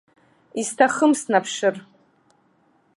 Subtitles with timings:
[0.61, 1.75] Исҭахым снаԥшыр.